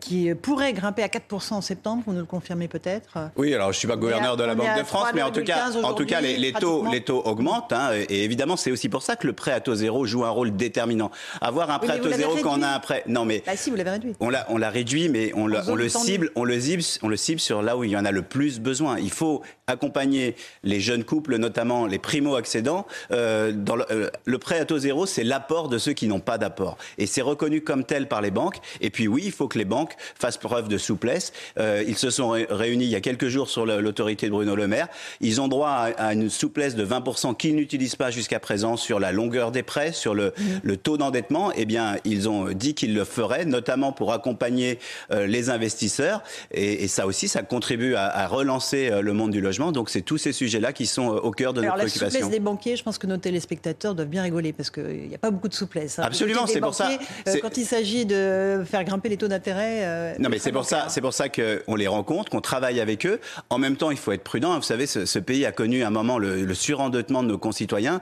qui 0.00 0.32
pourrait 0.34 0.72
grimper 0.72 1.02
à 1.02 1.08
4% 1.08 1.54
en 1.54 1.60
septembre. 1.60 2.02
Vous 2.06 2.12
nous 2.12 2.20
le 2.20 2.24
confirmez 2.24 2.68
peut-être 2.68 3.30
Oui, 3.36 3.54
alors 3.54 3.68
je 3.68 3.76
ne 3.76 3.78
suis 3.78 3.88
pas 3.88 3.96
gouverneur 3.96 4.36
de 4.36 4.44
la 4.44 4.54
Banque 4.54 4.78
de 4.78 4.84
France, 4.84 5.08
mais 5.14 5.22
en 5.22 5.30
tout 5.30 5.42
cas, 5.42 5.70
en 5.82 5.92
tout 5.94 6.06
cas 6.06 6.20
les, 6.20 6.52
taux, 6.52 6.86
les 6.90 7.02
taux 7.02 7.22
augmentent. 7.24 7.72
Hein, 7.72 7.90
et 8.08 8.24
évidemment, 8.24 8.56
c'est 8.56 8.70
aussi 8.70 8.88
pour 8.88 9.02
ça 9.02 9.16
que 9.16 9.26
le 9.26 9.32
prêt 9.32 9.52
à 9.52 9.60
taux 9.60 9.74
zéro 9.74 10.06
joue 10.06 10.24
un 10.24 10.30
rôle 10.30 10.56
déterminant. 10.56 11.10
Avoir 11.40 11.70
un 11.70 11.78
prêt 11.78 11.94
à 11.94 11.98
taux 11.98 12.12
zéro 12.12 12.36
quand 12.42 12.58
on 12.58 12.62
a 12.62 12.68
un 12.68 12.80
prêt. 12.80 13.04
Non, 13.06 13.24
mais. 13.24 13.42
Bah, 13.46 13.52
si, 13.56 13.70
vous 13.70 13.76
l'avez 13.76 13.90
réduit. 13.90 14.14
On 14.20 14.28
l'a 14.28 14.70
réduit, 14.70 15.08
mais 15.08 15.19
on, 15.34 15.50
on 15.68 15.74
le 15.74 15.88
cible, 15.88 16.30
on 16.34 16.44
le 16.44 16.60
cible, 16.60 16.82
on 17.02 17.08
le 17.08 17.16
cible 17.16 17.40
sur 17.40 17.62
là 17.62 17.76
où 17.76 17.84
il 17.84 17.90
y 17.90 17.96
en 17.96 18.04
a 18.04 18.10
le 18.10 18.22
plus 18.22 18.60
besoin. 18.60 18.98
Il 18.98 19.10
faut 19.10 19.42
accompagner 19.70 20.34
les 20.62 20.80
jeunes 20.80 21.04
couples, 21.04 21.36
notamment 21.36 21.86
les 21.86 21.98
primo-accédants. 21.98 22.86
Euh, 23.12 23.52
dans 23.52 23.76
euh, 23.90 24.10
le, 24.24 24.38
prêt 24.38 24.58
à 24.58 24.64
taux 24.64 24.78
zéro, 24.78 25.06
c'est 25.06 25.24
l'apport 25.24 25.68
de 25.68 25.78
ceux 25.78 25.92
qui 25.92 26.08
n'ont 26.08 26.20
pas 26.20 26.38
d'apport. 26.38 26.76
Et 26.98 27.06
c'est 27.06 27.22
reconnu 27.22 27.62
comme 27.62 27.84
tel 27.84 28.08
par 28.08 28.20
les 28.20 28.30
banques. 28.30 28.56
Et 28.80 28.90
puis 28.90 29.08
oui, 29.08 29.22
il 29.24 29.32
faut 29.32 29.48
que 29.48 29.58
les 29.58 29.64
banques 29.64 29.94
fassent 30.18 30.36
preuve 30.36 30.68
de 30.68 30.78
souplesse. 30.78 31.32
Euh, 31.58 31.84
ils 31.86 31.96
se 31.96 32.10
sont 32.10 32.30
réunis 32.30 32.84
il 32.84 32.90
y 32.90 32.96
a 32.96 33.00
quelques 33.00 33.28
jours 33.28 33.48
sur 33.48 33.64
l'autorité 33.66 34.26
de 34.26 34.32
Bruno 34.32 34.54
Le 34.54 34.66
Maire. 34.66 34.88
Ils 35.20 35.40
ont 35.40 35.48
droit 35.48 35.70
à, 35.70 36.12
une 36.12 36.30
souplesse 36.30 36.74
de 36.74 36.84
20% 36.84 37.36
qu'ils 37.36 37.54
n'utilisent 37.54 37.96
pas 37.96 38.10
jusqu'à 38.10 38.40
présent 38.40 38.76
sur 38.76 38.98
la 39.00 39.12
longueur 39.12 39.52
des 39.52 39.62
prêts, 39.62 39.92
sur 39.92 40.14
le, 40.14 40.32
mmh. 40.64 40.76
taux 40.78 40.96
d'endettement. 40.96 41.52
Eh 41.56 41.64
bien, 41.64 41.96
ils 42.04 42.28
ont 42.28 42.46
dit 42.52 42.74
qu'ils 42.74 42.94
le 42.94 43.04
feraient, 43.04 43.44
notamment 43.44 43.92
pour 43.92 44.12
accompagner 44.12 44.78
les 45.10 45.50
investisseurs. 45.50 46.22
Et, 46.50 46.88
ça 46.88 47.06
aussi, 47.06 47.28
ça 47.28 47.42
contribue 47.42 47.94
à, 47.94 48.06
à 48.06 48.26
relancer 48.26 48.90
le 49.00 49.12
monde 49.12 49.30
du 49.30 49.40
logement 49.40 49.60
donc 49.70 49.90
c'est 49.90 50.00
tous 50.02 50.18
ces 50.18 50.32
sujets-là 50.32 50.72
qui 50.72 50.86
sont 50.86 51.14
euh, 51.14 51.20
au 51.20 51.30
cœur 51.30 51.52
de 51.52 51.60
nos 51.60 51.68
préoccupations. 51.68 52.04
La 52.06 52.10
souplesse 52.10 52.30
des 52.30 52.40
banquiers, 52.40 52.76
je 52.76 52.82
pense 52.82 52.98
que 52.98 53.06
nos 53.06 53.18
téléspectateurs 53.18 53.94
doivent 53.94 54.08
bien 54.08 54.22
rigoler 54.22 54.52
parce 54.52 54.70
qu'il 54.70 55.08
n'y 55.08 55.14
a 55.14 55.18
pas 55.18 55.30
beaucoup 55.30 55.48
de 55.48 55.54
souplesse. 55.54 55.98
Hein. 55.98 56.04
Absolument, 56.04 56.46
c'est 56.46 56.60
pour 56.60 56.74
ça. 56.74 56.90
Euh, 57.28 57.36
quand 57.42 57.56
il 57.56 57.64
s'agit 57.64 58.06
de 58.06 58.62
faire 58.64 58.84
grimper 58.84 59.08
les 59.08 59.16
taux 59.16 59.28
d'intérêt. 59.28 59.80
Euh, 59.84 60.14
non, 60.18 60.30
mais 60.30 60.38
c'est 60.38 60.52
pour 60.52 60.64
ça, 60.64 60.86
c'est 60.88 61.00
pour 61.00 61.12
ça 61.12 61.28
qu'on 61.28 61.74
les 61.74 61.86
rencontre, 61.86 62.30
qu'on 62.30 62.40
travaille 62.40 62.80
avec 62.80 63.06
eux. 63.06 63.20
En 63.50 63.58
même 63.58 63.76
temps, 63.76 63.90
il 63.90 63.98
faut 63.98 64.12
être 64.12 64.24
prudent. 64.24 64.56
Vous 64.56 64.62
savez, 64.62 64.86
ce, 64.86 65.18
pays 65.18 65.44
a 65.44 65.52
connu 65.52 65.84
un 65.84 65.90
moment 65.90 66.18
le, 66.18 66.44
le 66.44 66.54
surendettement 66.54 67.22
de 67.22 67.28
nos 67.28 67.38
concitoyens 67.38 68.00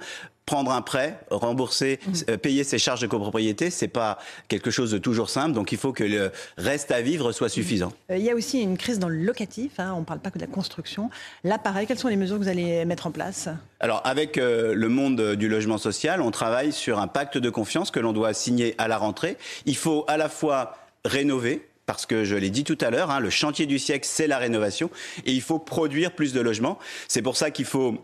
prendre 0.48 0.72
un 0.72 0.80
prêt, 0.80 1.20
rembourser, 1.30 2.00
mmh. 2.00 2.12
euh, 2.30 2.36
payer 2.38 2.64
ses 2.64 2.78
charges 2.78 3.02
de 3.02 3.06
copropriété, 3.06 3.68
c'est 3.68 3.86
pas 3.86 4.18
quelque 4.48 4.70
chose 4.70 4.90
de 4.90 4.96
toujours 4.96 5.28
simple. 5.28 5.52
Donc 5.52 5.72
il 5.72 5.78
faut 5.78 5.92
que 5.92 6.04
le 6.04 6.32
reste 6.56 6.90
à 6.90 7.02
vivre 7.02 7.32
soit 7.32 7.50
suffisant. 7.50 7.92
Euh, 8.10 8.16
il 8.16 8.24
y 8.24 8.30
a 8.30 8.34
aussi 8.34 8.62
une 8.62 8.78
crise 8.78 8.98
dans 8.98 9.10
le 9.10 9.18
locatif. 9.18 9.72
Hein, 9.78 9.92
on 9.94 10.00
ne 10.00 10.04
parle 10.06 10.20
pas 10.20 10.30
que 10.30 10.38
de 10.38 10.44
la 10.44 10.50
construction. 10.50 11.10
Là, 11.44 11.58
pareil, 11.58 11.86
quelles 11.86 11.98
sont 11.98 12.08
les 12.08 12.16
mesures 12.16 12.38
que 12.38 12.44
vous 12.44 12.48
allez 12.48 12.86
mettre 12.86 13.06
en 13.06 13.10
place? 13.10 13.50
Alors 13.80 14.00
avec 14.06 14.38
euh, 14.38 14.72
le 14.72 14.88
monde 14.88 15.34
du 15.34 15.50
logement 15.50 15.76
social, 15.76 16.22
on 16.22 16.30
travaille 16.30 16.72
sur 16.72 16.98
un 16.98 17.08
pacte 17.08 17.36
de 17.36 17.50
confiance 17.50 17.90
que 17.90 18.00
l'on 18.00 18.14
doit 18.14 18.32
signer 18.32 18.74
à 18.78 18.88
la 18.88 18.96
rentrée. 18.96 19.36
Il 19.66 19.76
faut 19.76 20.06
à 20.08 20.16
la 20.16 20.30
fois 20.30 20.78
rénover, 21.04 21.68
parce 21.84 22.06
que 22.06 22.24
je 22.24 22.36
l'ai 22.36 22.48
dit 22.48 22.64
tout 22.64 22.78
à 22.80 22.88
l'heure, 22.88 23.10
hein, 23.10 23.20
le 23.20 23.28
chantier 23.28 23.66
du 23.66 23.78
siècle, 23.78 24.06
c'est 24.10 24.26
la 24.26 24.38
rénovation, 24.38 24.88
et 25.26 25.32
il 25.32 25.42
faut 25.42 25.58
produire 25.58 26.12
plus 26.12 26.32
de 26.32 26.40
logements. 26.40 26.78
C'est 27.06 27.22
pour 27.22 27.36
ça 27.36 27.50
qu'il 27.50 27.66
faut 27.66 27.98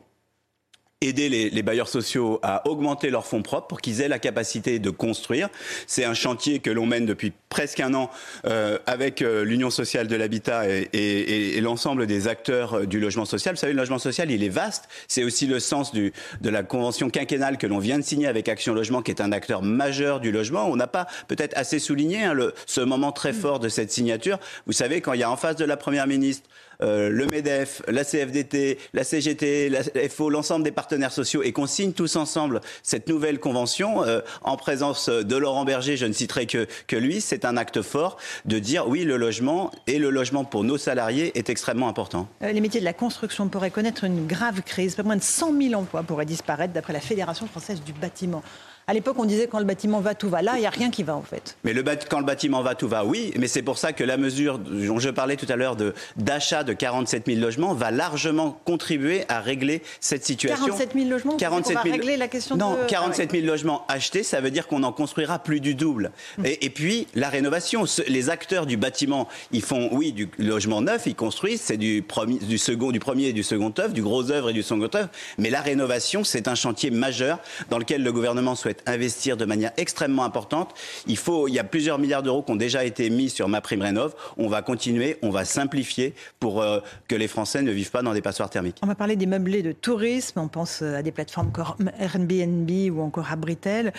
aider 1.09 1.29
les, 1.29 1.62
bailleurs 1.62 1.89
sociaux 1.89 2.41
à 2.43 2.69
augmenter 2.69 3.11
leurs 3.11 3.27
fonds 3.27 3.43
propres 3.43 3.67
pour 3.67 3.81
qu'ils 3.81 4.01
aient 4.01 4.09
la 4.09 4.19
capacité 4.19 4.79
de 4.79 4.91
construire. 4.91 5.49
C'est 5.87 6.05
un 6.05 6.15
chantier 6.15 6.59
que 6.59 6.71
l'on 6.71 6.87
mène 6.87 7.06
depuis 7.06 7.33
presque 7.49 7.81
un 7.81 7.95
an 7.95 8.11
euh, 8.47 8.79
avec 8.87 9.23
euh, 9.23 9.45
l'Union 9.45 9.71
sociale 9.71 10.09
de 10.09 10.17
l'habitat 10.17 10.65
et, 10.69 11.61
l'ensemble 11.61 12.06
des 12.06 12.29
acteurs 12.29 12.75
euh, 12.75 12.87
du 12.87 13.01
logement 13.01 13.25
social. 13.25 13.55
Vous 13.55 13.61
savez, 13.61 13.73
le 13.73 13.79
logement 13.79 13.99
social, 13.99 14.31
il 14.31 14.43
est 14.43 14.49
vaste. 14.49 14.89
C'est 15.09 15.25
aussi 15.25 15.47
le 15.47 15.61
sens 15.61 15.93
du, 15.93 16.12
de 16.41 16.51
la 16.51 16.62
convention 16.62 17.11
quinquennale 17.11 17.56
que 17.56 17.67
l'on 17.67 17.79
vient 17.79 17.99
de 17.99 18.05
signer 18.05 18.27
avec 18.27 18.49
Action 18.49 18.75
Logement, 18.75 19.03
qui 19.03 19.11
est 19.11 19.21
un 19.21 19.33
acteur 19.33 19.62
majeur 19.62 20.21
du 20.21 20.33
logement. 20.33 20.69
On 20.69 20.77
n'a 20.77 20.87
pas 20.87 21.06
peut-être 21.29 21.56
assez 21.56 21.79
souligné 21.79 22.25
hein, 22.25 22.35
le, 22.35 22.55
ce 22.67 22.81
moment 22.81 23.12
très 23.12 23.33
fort 23.33 23.61
de 23.61 23.69
cette 23.69 23.93
signature. 23.93 24.39
Vous 24.67 24.73
savez, 24.73 25.01
quand 25.01 25.12
il 25.12 25.21
y 25.21 25.25
a 25.25 25.31
en 25.31 25.37
face 25.37 25.56
de 25.56 25.65
la 25.65 25.77
Première 25.77 26.06
ministre 26.06 26.49
euh, 26.85 27.09
le 27.09 27.27
MEDEF, 27.27 27.83
la 27.89 28.05
CFDT, 28.05 28.79
la 28.93 29.05
CGT, 29.05 29.71
la 29.71 29.83
FO, 30.09 30.31
l'ensemble 30.31 30.65
des 30.65 30.71
partenaires 30.71 31.13
sociaux 31.13 31.43
et 31.43 31.53
qu'on 31.53 31.67
signe 31.67 31.93
tous 31.93 32.17
ensemble 32.17 32.61
cette 32.83 33.09
nouvelle 33.09 33.41
convention 33.41 34.05
euh, 34.05 34.21
en 34.43 34.57
présence 34.57 35.09
de 35.09 35.37
Laurent 35.37 35.65
Berger, 35.65 35.97
je 35.97 36.07
ne 36.07 36.13
citerai 36.13 36.47
que, 36.47 36.67
que 36.87 36.97
lui, 36.97 37.21
c'est 37.21 37.45
un 37.45 37.57
acte 37.57 37.83
fort 37.83 38.19
de 38.45 38.59
dire 38.59 38.87
oui, 38.89 39.05
le 39.05 39.17
logement 39.17 39.71
et 39.87 39.99
le 39.99 40.11
logement 40.11 40.45
pour 40.45 40.65
nos 40.65 40.79
salariés 40.79 41.37
est 41.37 41.51
extrêmement 41.51 41.89
important. 41.89 42.29
Euh, 42.43 42.53
les 42.53 42.61
métiers 42.61 42.81
de 42.81 42.85
la 42.85 42.93
construction 42.93 43.49
pourraient 43.49 43.71
connaître 43.71 44.05
une 44.05 44.27
grave 44.27 44.63
crise. 44.63 44.95
Pas 44.95 45.03
moins 45.03 45.17
de 45.17 45.23
100 45.23 45.61
000 45.61 45.75
emplois 45.81 46.03
pourraient 46.03 46.27
disparaître 46.27 46.73
d'après 46.73 46.93
la 46.93 47.01
Fédération 47.01 47.47
française 47.47 47.83
du 47.83 47.93
bâtiment. 47.93 48.43
À 48.87 48.93
l'époque, 48.93 49.17
on 49.19 49.25
disait 49.25 49.47
quand 49.47 49.59
le 49.59 49.65
bâtiment 49.65 50.01
va, 50.01 50.15
tout 50.15 50.29
va. 50.29 50.43
Là, 50.43 50.53
il 50.57 50.61
n'y 50.61 50.67
a 50.67 50.71
rien 50.71 50.91
qui 50.91 51.03
va 51.03 51.17
en 51.17 51.23
fait. 51.23 51.57
Mais 51.65 51.73
le 51.73 51.83
quand 52.11 52.19
le 52.19 52.27
bâtiment 52.27 52.61
va, 52.61 52.75
tout 52.75 52.89
va, 52.89 53.05
oui. 53.07 53.33
Mais 53.39 53.49
c'est 53.49 53.63
pour 53.63 53.79
ça 53.79 53.95
que 53.95 54.05
la 54.05 54.19
mesure 54.19 54.59
dont 54.59 54.99
je 54.99 55.09
parlais 55.09 55.37
tout 55.37 55.47
à 55.49 55.57
l'heure 55.57 55.77
d'achat 56.17 56.65
de, 56.65 56.74
47 56.75 57.27
000 57.27 57.41
logements 57.41 57.75
va 57.75 57.91
largement 57.91 58.59
contribuer 58.65 59.25
à 59.29 59.41
régler 59.41 59.83
cette 60.01 60.25
situation. 60.25 60.67
47 60.67 60.91
000 60.95 61.09
logements 61.09 61.37
47 61.37 61.79
000... 61.83 61.95
régler 61.95 62.17
la 62.17 62.29
question 62.29 62.57
Non, 62.57 62.77
47 62.89 63.33
000 63.33 63.47
logements 63.47 63.85
achetés, 63.89 64.23
ça 64.23 64.41
veut 64.41 64.51
dire 64.51 64.67
qu'on 64.67 64.83
en 64.83 64.93
construira 64.93 65.39
plus 65.39 65.61
du 65.61 65.75
double. 65.75 66.13
Hum. 66.39 66.45
Et, 66.47 66.71
puis, 66.71 67.07
la 67.15 67.29
rénovation. 67.29 67.85
Les 68.09 68.31
acteurs 68.31 68.67
du 68.67 68.77
bâtiment, 68.77 69.29
ils 69.53 69.63
font, 69.63 69.89
oui, 69.93 70.13
du 70.13 70.29
logement 70.39 70.81
neuf, 70.81 71.05
ils 71.07 71.15
construisent, 71.15 71.61
c'est 71.61 71.77
du, 71.77 72.03
premier, 72.03 72.39
du, 72.39 72.59
second, 72.59 72.91
du 72.91 73.01
premier 73.01 73.27
et 73.27 73.33
du 73.33 73.43
second 73.43 73.73
œuvre, 73.79 73.93
du 73.93 74.03
gros 74.03 74.31
œuvre 74.31 74.51
et 74.51 74.53
du 74.53 74.63
second 74.63 74.89
œuvre. 74.95 75.09
Mais 75.39 75.51
la 75.51 75.61
rénovation, 75.61 76.25
c'est 76.25 76.49
un 76.49 76.55
chantier 76.55 76.91
majeur 76.91 77.39
dans 77.71 77.79
lequel 77.79 78.03
le 78.03 78.13
gouvernement 78.13 78.55
souhaite 78.55 78.83
investir 78.87 79.37
de 79.37 79.45
manière 79.45 79.73
extrêmement 79.77 80.25
importante. 80.25 80.75
Il 81.07 81.17
faut, 81.17 81.49
il 81.49 81.55
y 81.55 81.59
a 81.59 81.65
plusieurs 81.65 81.99
milliards 81.99 82.23
d'euros 82.23 82.43
qui 82.43 82.53
ont 82.53 82.57
déjà 82.57 82.85
été 82.85 83.11
mis 83.11 83.31
sur 83.31 83.49
ma 83.49 83.61
prime 83.61 83.83
rénov. 83.83 84.15
On 84.37 84.49
va 84.49 84.63
continuer, 84.63 85.17
on 85.23 85.31
va 85.31 85.45
simplifier 85.45 86.15
pour 86.41 86.54
euh, 86.61 86.81
que 87.08 87.15
les 87.15 87.29
Français 87.29 87.63
ne 87.63 87.70
vivent 87.70 87.91
pas 87.91 88.03
dans 88.03 88.15
des 88.15 88.23
passoires 88.23 88.51
thermiques. 88.51 88.79
On 88.82 88.87
va 88.87 88.94
parler 88.94 89.17
des 89.17 89.27
meublés 89.27 89.63
de 89.63 89.73
tourisme. 89.73 90.41
On 90.41 90.49
pense 90.49 90.82
euh, 90.82 90.96
à 90.96 91.03
des 91.03 91.13
plateformes 91.13 91.51
comme 91.53 91.91
Airbnb 91.99 92.70
ou 92.93 93.01
encore 93.01 93.31
à 93.31 93.37
Britel. 93.37 93.93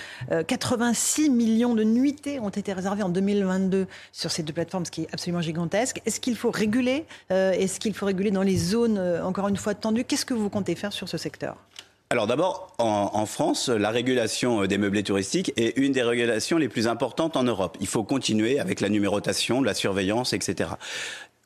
86 0.48 1.28
euh, 1.28 1.32
millions 1.32 1.74
de 1.74 1.84
nuitées 1.84 2.40
ont 2.40 2.50
été 2.50 2.74
réservées 2.74 3.04
en 3.04 3.10
2022 3.10 3.88
sur 4.12 4.32
ces 4.32 4.44
deux 4.44 4.54
plateformes, 4.54 4.86
ce 4.86 4.92
qui 4.92 5.04
est 5.04 5.08
absolument 5.14 5.42
gigantesque. 5.42 6.02
Est-ce 6.06 6.20
qu'il 6.20 6.36
faut 6.36 6.52
réguler 6.52 7.06
Est-ce 7.30 7.80
qu'il 7.80 7.94
faut 7.94 8.06
réguler 8.06 8.32
dans 8.32 8.42
les 8.42 8.58
zones, 8.58 9.00
encore 9.24 9.48
une 9.48 9.58
fois, 9.58 9.74
tendues? 9.76 10.04
Qu'est-ce 10.04 10.26
que 10.26 10.34
vous 10.34 10.50
comptez 10.50 10.76
faire 10.76 10.94
sur 10.94 11.10
ce 11.10 11.18
secteur? 11.18 11.58
Alors 12.12 12.28
d'abord, 12.28 12.72
en, 12.78 13.26
France, 13.26 13.68
la 13.68 13.90
régulation 13.90 14.62
euh, 14.62 14.68
des 14.68 14.78
meublés 14.78 15.02
touristiques 15.02 15.52
est 15.58 15.76
une 15.76 15.92
des 15.92 16.04
régulations 16.04 16.60
les 16.60 16.70
plus 16.70 16.88
importantes 16.88 17.36
en 17.36 17.44
Europe. 17.44 17.78
Il 17.82 17.88
faut 17.88 18.04
continuer 18.04 18.60
avec 18.60 18.80
la 18.80 18.90
numérotation, 18.90 19.64
la 19.64 19.74
surveillance, 19.74 20.32
etc. 20.32 20.70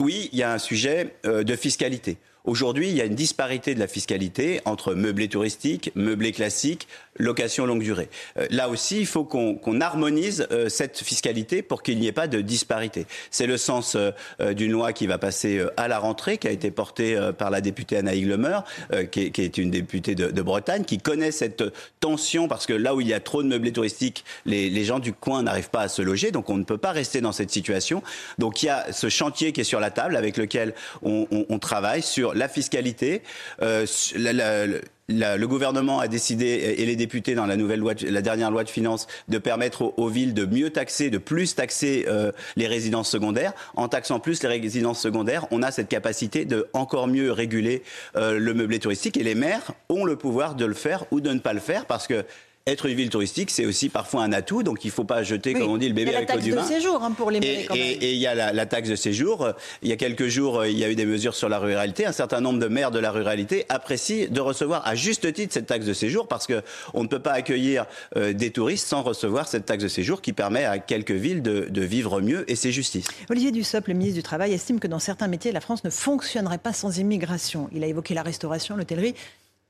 Oui, 0.01 0.29
il 0.31 0.39
y 0.39 0.43
a 0.43 0.53
un 0.53 0.59
sujet 0.59 1.15
euh, 1.25 1.43
de 1.43 1.57
fiscalité. 1.57 2.19
Aujourd'hui, 2.45 2.87
il 2.87 2.95
y 2.95 3.01
a 3.01 3.05
une 3.05 3.15
disparité 3.15 3.75
de 3.75 3.79
la 3.79 3.87
fiscalité 3.87 4.61
entre 4.63 4.93
meublés 4.93 5.27
touristiques, 5.27 5.91
meublés 5.93 6.31
classiques, 6.31 6.87
location 7.19 7.65
longue 7.65 7.83
durée. 7.83 8.09
là 8.49 8.69
aussi, 8.69 8.99
il 8.99 9.05
faut 9.05 9.23
qu'on 9.23 9.81
harmonise 9.81 10.47
cette 10.67 10.99
fiscalité 10.99 11.61
pour 11.61 11.83
qu'il 11.83 11.99
n'y 11.99 12.07
ait 12.07 12.11
pas 12.11 12.27
de 12.27 12.41
disparité. 12.41 13.05
C'est 13.31 13.47
le 13.47 13.57
sens 13.57 13.97
d'une 14.39 14.71
loi 14.71 14.93
qui 14.93 15.07
va 15.07 15.17
passer 15.17 15.63
à 15.77 15.87
la 15.87 15.99
rentrée, 15.99 16.37
qui 16.37 16.47
a 16.47 16.51
été 16.51 16.71
portée 16.71 17.19
par 17.37 17.49
la 17.49 17.61
députée 17.61 17.97
Anaïg 17.97 18.25
Lemeur, 18.25 18.63
qui, 19.11 19.31
est, 19.35 19.57
une 19.57 19.71
députée 19.71 20.15
de, 20.15 20.31
de 20.31 20.41
Bretagne, 20.41 20.83
qui 20.83 20.97
connaît 20.97 21.31
cette 21.31 21.63
tension 21.99 22.47
parce 22.47 22.65
que 22.65 22.73
là 22.73 22.95
où 22.95 23.01
il 23.01 23.07
y 23.07 23.13
a 23.13 23.19
trop 23.19 23.43
de 23.43 23.47
meublés 23.47 23.73
touristiques, 23.73 24.23
les, 24.45 24.69
les 24.69 24.85
gens 24.85 24.99
du 24.99 25.13
coin 25.13 25.43
n'arrivent 25.43 25.69
pas 25.69 25.81
à 25.81 25.87
se 25.87 26.01
loger, 26.01 26.31
donc 26.31 26.49
on 26.49 26.57
ne 26.57 26.63
peut 26.63 26.77
pas 26.77 26.91
rester 26.91 27.21
dans 27.21 27.31
cette 27.31 27.51
situation. 27.51 28.01
Donc 28.37 28.63
il 28.63 28.67
y 28.67 28.69
a 28.69 28.91
ce 28.91 29.09
chantier 29.09 29.51
qui 29.51 29.61
est 29.61 29.65
sur 29.65 29.79
la 29.79 29.91
table 29.91 30.15
avec 30.15 30.37
lequel 30.37 30.73
on, 31.01 31.27
on, 31.31 31.45
on 31.49 31.59
travaille 31.59 32.01
sur 32.01 32.33
la 32.33 32.47
fiscalité, 32.47 33.21
euh, 33.61 33.85
la, 34.15 34.33
la, 34.33 34.65
le 35.09 35.45
gouvernement 35.45 35.99
a 35.99 36.07
décidé 36.07 36.75
et 36.77 36.85
les 36.85 36.95
députés 36.95 37.35
dans 37.35 37.45
la 37.45 37.57
nouvelle 37.57 37.79
loi, 37.79 37.93
la 38.01 38.21
dernière 38.21 38.51
loi 38.51 38.63
de 38.63 38.69
finances, 38.69 39.07
de 39.27 39.37
permettre 39.37 39.93
aux, 39.97 40.07
villes 40.07 40.33
de 40.33 40.45
mieux 40.45 40.69
taxer, 40.69 41.09
de 41.09 41.17
plus 41.17 41.55
taxer 41.55 42.05
euh, 42.07 42.31
les 42.55 42.67
résidences 42.67 43.09
secondaires. 43.09 43.53
En 43.75 43.87
taxant 43.87 44.19
plus 44.19 44.43
les 44.43 44.49
résidences 44.49 44.99
secondaires, 44.99 45.47
on 45.51 45.63
a 45.63 45.71
cette 45.71 45.89
capacité 45.89 46.45
de 46.45 46.67
encore 46.73 47.07
mieux 47.07 47.31
réguler 47.31 47.83
euh, 48.15 48.39
le 48.39 48.53
meublé 48.53 48.79
touristique 48.79 49.17
et 49.17 49.23
les 49.23 49.35
maires 49.35 49.71
ont 49.89 50.05
le 50.05 50.15
pouvoir 50.15 50.55
de 50.55 50.65
le 50.65 50.73
faire 50.73 51.05
ou 51.11 51.21
de 51.21 51.31
ne 51.31 51.39
pas 51.39 51.53
le 51.53 51.59
faire 51.59 51.85
parce 51.85 52.07
que 52.07 52.25
être 52.71 52.85
une 52.85 52.95
ville 52.95 53.09
touristique, 53.09 53.51
c'est 53.51 53.65
aussi 53.65 53.89
parfois 53.89 54.23
un 54.23 54.31
atout, 54.31 54.63
donc 54.63 54.83
il 54.83 54.87
ne 54.87 54.93
faut 54.93 55.03
pas 55.03 55.23
jeter, 55.23 55.53
comme 55.53 55.69
on 55.69 55.77
dit, 55.77 55.87
le 55.87 55.93
bébé 55.93 56.15
avec 56.15 56.31
l'eau 56.33 56.39
du 56.39 56.51
bain. 56.51 56.57
La 56.57 56.61
taxe 56.61 56.71
de 56.71 56.75
séjour 56.75 57.03
hein, 57.03 57.11
pour 57.11 57.31
les 57.31 57.39
et, 57.39 57.67
et, 57.73 58.13
il 58.13 58.19
y 58.19 58.27
a 58.27 58.53
la, 58.53 58.65
taxe 58.65 58.89
de 58.89 58.95
séjour. 58.95 59.49
Il 59.81 59.89
y 59.89 59.91
a 59.91 59.95
quelques 59.95 60.27
jours, 60.27 60.65
il 60.65 60.77
y 60.77 60.83
a 60.83 60.89
eu 60.89 60.95
des 60.95 61.05
mesures 61.05 61.35
sur 61.35 61.49
la 61.49 61.59
ruralité. 61.59 62.05
Un 62.05 62.11
certain 62.11 62.41
nombre 62.41 62.59
de 62.59 62.67
maires 62.67 62.91
de 62.91 62.99
la 62.99 63.11
ruralité 63.11 63.65
apprécient 63.69 64.27
de 64.29 64.41
recevoir 64.41 64.85
à 64.87 64.95
juste 64.95 65.31
titre 65.33 65.53
cette 65.53 65.67
taxe 65.67 65.85
de 65.85 65.93
séjour 65.93 66.27
parce 66.27 66.47
qu'on 66.47 67.03
ne 67.03 67.07
peut 67.07 67.19
pas 67.19 67.33
accueillir 67.33 67.85
euh, 68.15 68.33
des 68.33 68.51
touristes 68.51 68.87
sans 68.87 69.01
recevoir 69.01 69.47
cette 69.47 69.65
taxe 69.65 69.83
de 69.83 69.87
séjour 69.87 70.21
qui 70.21 70.33
permet 70.33 70.65
à 70.65 70.79
quelques 70.79 71.11
villes 71.11 71.41
de, 71.41 71.67
de 71.69 71.81
vivre 71.81 72.21
mieux 72.21 72.49
et 72.49 72.55
c'est 72.55 72.71
justice. 72.71 73.07
Olivier 73.29 73.51
Dussopt, 73.51 73.87
le 73.87 73.93
ministre 73.93 74.15
du 74.15 74.23
Travail, 74.23 74.53
estime 74.53 74.79
que 74.79 74.87
dans 74.87 74.99
certains 74.99 75.27
métiers, 75.27 75.51
la 75.51 75.61
France 75.61 75.83
ne 75.83 75.89
fonctionnerait 75.89 76.57
pas 76.57 76.73
sans 76.73 76.97
immigration. 76.97 77.69
Il 77.73 77.83
a 77.83 77.87
évoqué 77.87 78.13
la 78.13 78.23
restauration, 78.23 78.75
l'hôtellerie. 78.75 79.15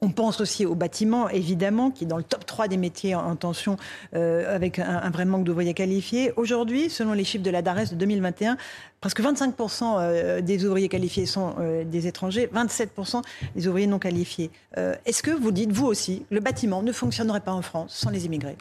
On 0.01 0.11
pense 0.11 0.39
aussi 0.39 0.65
au 0.65 0.75
bâtiment, 0.75 1.27
évidemment, 1.27 1.91
qui 1.91 2.05
est 2.05 2.07
dans 2.07 2.15
le 2.15 2.23
top 2.23 2.45
3 2.45 2.69
des 2.69 2.77
métiers 2.77 3.15
en 3.15 3.35
tension, 3.35 3.75
euh, 4.15 4.55
avec 4.55 4.79
un, 4.79 5.09
vrai 5.09 5.25
manque 5.25 5.43
d'ouvriers 5.43 5.73
qualifiés. 5.73 6.31
Aujourd'hui, 6.37 6.89
selon 6.89 7.11
les 7.11 7.25
chiffres 7.25 7.43
de 7.43 7.49
la 7.49 7.61
DARES 7.61 7.89
de 7.91 7.95
2021, 7.95 8.55
presque 9.01 9.19
25% 9.19 9.97
euh, 9.99 10.39
des 10.39 10.65
ouvriers 10.65 10.87
qualifiés 10.87 11.25
sont 11.25 11.53
euh, 11.59 11.83
des 11.83 12.07
étrangers, 12.07 12.49
27% 12.53 13.23
des 13.57 13.67
ouvriers 13.67 13.87
non 13.87 13.99
qualifiés. 13.99 14.51
Est-ce 14.77 15.21
que 15.21 15.31
vous 15.31 15.51
dites, 15.51 15.73
vous 15.73 15.87
aussi, 15.87 16.25
le 16.29 16.39
bâtiment 16.39 16.81
ne 16.81 16.93
fonctionnerait 16.93 17.41
pas 17.41 17.51
en 17.51 17.61
France 17.61 17.93
sans 17.93 18.09
les 18.09 18.25
immigrés? 18.25 18.55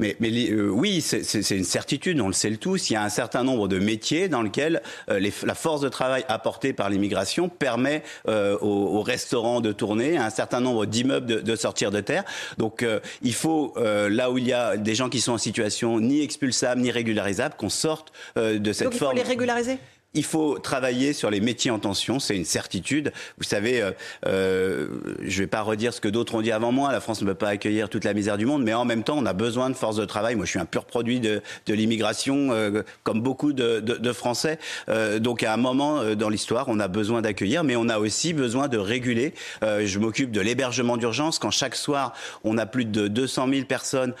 Mais, 0.00 0.16
mais 0.18 0.50
euh, 0.50 0.68
oui, 0.68 1.00
c'est 1.02 1.50
une 1.50 1.64
certitude, 1.64 2.20
on 2.20 2.26
le 2.26 2.32
sait 2.32 2.50
le 2.50 2.56
tous. 2.56 2.90
Il 2.90 2.94
y 2.94 2.96
a 2.96 3.04
un 3.04 3.10
certain 3.10 3.44
nombre 3.44 3.68
de 3.68 3.78
métiers 3.78 4.28
dans 4.28 4.42
lesquels 4.42 4.82
euh, 5.10 5.30
la 5.44 5.54
force 5.54 5.82
de 5.82 5.88
travail 5.88 6.24
apportée 6.28 6.72
par 6.72 6.88
l'immigration 6.88 7.48
permet 7.48 8.02
euh, 8.26 8.58
aux, 8.60 9.02
restaurants 9.02 9.60
de 9.60 9.72
tourner, 9.72 10.16
à 10.16 10.24
un 10.24 10.30
certain 10.30 10.60
nombre 10.60 10.86
d'immeubles 10.86 11.26
de, 11.26 11.40
de, 11.40 11.56
sortir 11.56 11.90
de 11.90 12.00
terre. 12.00 12.24
Donc 12.58 12.84
il 13.22 13.34
faut, 13.34 13.74
là 13.76 14.30
où 14.30 14.38
il 14.38 14.46
y 14.46 14.52
a 14.52 14.76
des 14.76 14.94
gens 14.94 15.08
qui 15.08 15.20
sont 15.20 15.32
en 15.32 15.38
situation 15.38 16.00
ni 16.00 16.22
expulsable 16.22 16.80
ni 16.80 16.90
régularisable, 16.90 17.54
qu'on 17.56 17.68
sorte 17.68 18.12
de 18.36 18.72
cette 18.72 18.88
Donc, 18.88 18.94
forme. 18.94 19.16
Il 19.16 19.20
faut 19.20 19.24
les 19.24 19.28
régulariser? 19.28 19.78
Il 20.14 20.24
faut 20.24 20.58
travailler 20.58 21.12
sur 21.12 21.30
les 21.30 21.40
métiers 21.40 21.70
en 21.70 21.78
tension, 21.78 22.18
c'est 22.18 22.36
une 22.36 22.44
certitude. 22.44 23.12
Vous 23.38 23.44
savez, 23.44 23.80
euh, 23.80 23.92
euh, 24.26 24.88
je 25.20 25.36
ne 25.36 25.44
vais 25.44 25.46
pas 25.46 25.62
redire 25.62 25.94
ce 25.94 26.00
que 26.00 26.08
d'autres 26.08 26.34
ont 26.34 26.40
dit 26.40 26.50
avant 26.50 26.72
moi, 26.72 26.90
la 26.90 27.00
France 27.00 27.22
ne 27.22 27.26
peut 27.26 27.34
pas 27.34 27.48
accueillir 27.48 27.88
toute 27.88 28.04
la 28.04 28.12
misère 28.12 28.36
du 28.36 28.44
monde, 28.44 28.64
mais 28.64 28.74
en 28.74 28.84
même 28.84 29.04
temps, 29.04 29.16
on 29.16 29.26
a 29.26 29.32
besoin 29.32 29.70
de 29.70 29.74
force 29.74 29.96
de 29.96 30.04
travail. 30.04 30.34
Moi, 30.34 30.46
je 30.46 30.50
suis 30.50 30.58
un 30.58 30.64
pur 30.64 30.84
produit 30.84 31.20
de, 31.20 31.42
de 31.66 31.74
l'immigration, 31.74 32.48
euh, 32.50 32.82
comme 33.04 33.20
beaucoup 33.20 33.52
de, 33.52 33.78
de, 33.78 33.94
de 33.94 34.12
Français. 34.12 34.58
Euh, 34.88 35.20
donc, 35.20 35.44
à 35.44 35.54
un 35.54 35.56
moment 35.56 36.00
euh, 36.00 36.16
dans 36.16 36.28
l'histoire, 36.28 36.66
on 36.68 36.80
a 36.80 36.88
besoin 36.88 37.22
d'accueillir, 37.22 37.62
mais 37.62 37.76
on 37.76 37.88
a 37.88 37.98
aussi 37.98 38.32
besoin 38.32 38.66
de 38.66 38.78
réguler. 38.78 39.32
Je 39.62 39.98
m'occupe 39.98 40.32
de 40.32 40.40
l'hébergement 40.40 40.96
d'urgence. 40.96 41.38
Quand 41.38 41.50
chaque 41.50 41.76
soir, 41.76 42.14
on 42.42 42.58
a 42.58 42.66
plus 42.66 42.84
de 42.84 43.06
200 43.08 43.48
000 43.52 43.64
personnes 43.66 44.14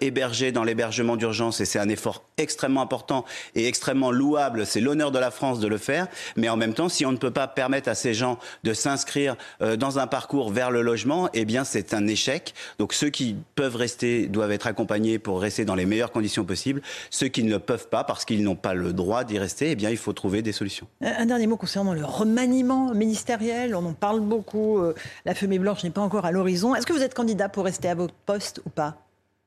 hébergées 0.00 0.52
dans 0.52 0.64
l'hébergement 0.64 1.16
d'urgence, 1.16 1.60
et 1.60 1.64
c'est 1.64 1.78
un 1.78 1.88
effort 1.88 2.24
extrêmement 2.36 2.82
important 2.82 3.24
et 3.54 3.66
extrêmement 3.66 4.10
louable, 4.10 4.66
c'est 4.66 4.80
l'honneur 4.80 5.10
de 5.14 5.18
la 5.18 5.30
France 5.30 5.60
de 5.60 5.68
le 5.68 5.78
faire, 5.78 6.08
mais 6.36 6.50
en 6.50 6.56
même 6.56 6.74
temps, 6.74 6.90
si 6.90 7.06
on 7.06 7.12
ne 7.12 7.16
peut 7.16 7.30
pas 7.30 7.48
permettre 7.48 7.88
à 7.88 7.94
ces 7.94 8.12
gens 8.12 8.38
de 8.64 8.74
s'inscrire 8.74 9.36
euh, 9.62 9.76
dans 9.76 9.98
un 9.98 10.06
parcours 10.06 10.50
vers 10.50 10.70
le 10.70 10.82
logement, 10.82 11.30
eh 11.32 11.46
bien, 11.46 11.64
c'est 11.64 11.94
un 11.94 12.06
échec. 12.06 12.52
Donc, 12.78 12.92
ceux 12.92 13.08
qui 13.08 13.36
peuvent 13.54 13.76
rester 13.76 14.26
doivent 14.26 14.52
être 14.52 14.66
accompagnés 14.66 15.18
pour 15.18 15.40
rester 15.40 15.64
dans 15.64 15.74
les 15.74 15.86
meilleures 15.86 16.12
conditions 16.12 16.44
possibles. 16.44 16.82
Ceux 17.10 17.28
qui 17.28 17.42
ne 17.42 17.50
le 17.50 17.58
peuvent 17.58 17.88
pas 17.88 18.04
parce 18.04 18.24
qu'ils 18.24 18.42
n'ont 18.42 18.56
pas 18.56 18.74
le 18.74 18.92
droit 18.92 19.24
d'y 19.24 19.38
rester, 19.38 19.70
eh 19.70 19.76
bien, 19.76 19.90
il 19.90 19.96
faut 19.96 20.12
trouver 20.12 20.42
des 20.42 20.52
solutions. 20.52 20.86
Un 21.00 21.26
dernier 21.26 21.46
mot 21.46 21.56
concernant 21.56 21.94
le 21.94 22.04
remaniement 22.04 22.92
ministériel. 22.92 23.74
On 23.74 23.86
en 23.86 23.94
parle 23.94 24.20
beaucoup. 24.20 24.78
Euh, 24.78 24.94
la 25.24 25.34
fumée 25.34 25.58
blanche 25.58 25.84
n'est 25.84 25.90
pas 25.90 26.02
encore 26.02 26.24
à 26.24 26.32
l'horizon. 26.32 26.74
Est-ce 26.74 26.86
que 26.86 26.92
vous 26.92 27.02
êtes 27.02 27.14
candidat 27.14 27.48
pour 27.48 27.64
rester 27.64 27.88
à 27.88 27.94
votre 27.94 28.14
poste 28.26 28.60
ou 28.66 28.70
pas? 28.70 29.03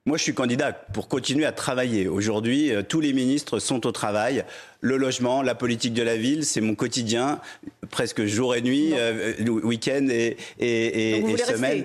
Moi, 0.08 0.18
je 0.18 0.24
suis 0.24 0.34
candidat 0.34 0.72
pour 0.72 1.10
continuer 1.10 1.46
à 1.46 1.52
travailler. 1.52 2.08
Aujourd'hui, 2.08 2.74
euh, 2.74 2.82
tous 2.82 3.02
les 3.02 3.12
ministres 3.12 3.60
sont 3.60 3.86
au 3.86 3.92
travail. 3.92 4.46
Le 4.80 4.96
logement, 4.96 5.42
la 5.42 5.54
politique 5.54 5.94
de 5.94 6.02
la 6.02 6.16
ville, 6.16 6.46
c'est 6.46 6.62
mon 6.62 6.76
quotidien, 6.76 7.42
presque 7.90 8.24
jour 8.24 8.56
et 8.56 8.62
nuit, 8.62 8.94
euh, 8.94 9.34
week-end 9.64 10.08
et, 10.10 10.38
et, 10.60 11.18
et, 11.18 11.30
et 11.30 11.38
semaine. 11.38 11.84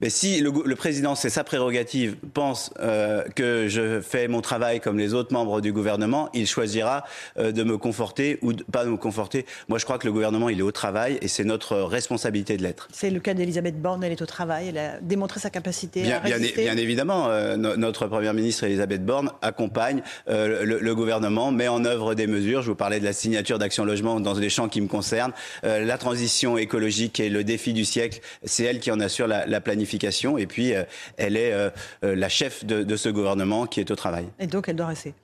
Mais 0.00 0.08
si 0.08 0.40
le, 0.40 0.50
le 0.64 0.76
président, 0.76 1.14
c'est 1.14 1.28
sa 1.28 1.44
prérogative, 1.44 2.16
pense 2.32 2.72
euh, 2.80 3.22
que 3.34 3.68
je 3.68 4.00
fais 4.00 4.28
mon 4.28 4.40
travail 4.40 4.80
comme 4.80 4.98
les 4.98 5.12
autres 5.12 5.32
membres 5.34 5.60
du 5.60 5.72
gouvernement, 5.72 6.30
il 6.32 6.46
choisira 6.46 7.04
euh, 7.38 7.52
de 7.52 7.62
me 7.64 7.76
conforter 7.76 8.38
ou 8.40 8.54
de, 8.54 8.62
pas 8.62 8.86
de 8.86 8.90
me 8.90 8.96
conforter. 8.96 9.44
Moi, 9.68 9.78
je 9.78 9.84
crois 9.84 9.98
que 9.98 10.06
le 10.06 10.12
gouvernement, 10.12 10.48
il 10.48 10.58
est 10.58 10.62
au 10.62 10.72
travail 10.72 11.18
et 11.20 11.28
c'est 11.28 11.44
notre 11.44 11.76
responsabilité 11.76 12.56
de 12.56 12.62
l'être. 12.62 12.88
C'est 12.92 13.10
le 13.10 13.20
cas 13.20 13.34
d'Elisabeth 13.34 13.80
Borne, 13.80 14.02
elle 14.02 14.12
est 14.12 14.22
au 14.22 14.26
travail, 14.26 14.68
elle 14.68 14.78
a 14.78 15.00
démontré 15.00 15.38
sa 15.38 15.50
capacité 15.50 16.02
bien, 16.02 16.16
à 16.16 16.20
résister. 16.20 16.62
Bien, 16.62 16.74
bien 16.74 16.82
évidemment, 16.82 17.28
euh, 17.28 17.56
no, 17.56 17.76
notre 17.76 18.06
première 18.06 18.32
ministre 18.32 18.64
Elisabeth 18.64 19.04
Borne 19.04 19.30
accompagne 19.42 20.02
le, 20.26 20.64
le, 20.64 20.94
gouvernement, 20.94 21.52
met 21.52 21.68
en 21.68 21.84
œuvre 21.84 22.14
des 22.14 22.26
mesures. 22.26 22.62
Je 22.62 22.68
vous 22.68 22.74
parlais 22.74 23.00
de 23.00 23.04
la 23.04 23.12
signature 23.12 23.58
d'Action 23.58 23.84
Logement 23.84 24.18
dans 24.20 24.34
les 24.34 24.48
champs 24.48 24.68
qui 24.68 24.80
me 24.80 24.88
concernent. 24.88 25.32
La 25.62 25.98
transition 25.98 26.56
écologique 26.56 27.20
et 27.20 27.28
le 27.28 27.44
défi 27.44 27.72
du 27.72 27.84
siècle, 27.84 28.20
c'est 28.44 28.64
elle 28.64 28.80
qui 28.80 28.90
en 28.90 29.00
assure 29.00 29.26
la, 29.26 29.46
la 29.46 29.60
planification 29.60 29.89
et 30.38 30.46
puis 30.46 30.74
euh, 30.74 30.84
elle 31.16 31.36
est 31.36 31.52
euh, 31.52 31.70
euh, 32.04 32.14
la 32.14 32.28
chef 32.28 32.64
de, 32.64 32.82
de, 32.82 32.96
ce 32.96 33.08
gouvernement 33.08 33.66
qui 33.66 33.80
est 33.80 33.90
au 33.90 33.96
travail. 33.96 34.26
Et 34.38 34.46
donc 34.46 34.68
elle 34.68 34.76
doit 34.76 34.86
rester 34.86 35.14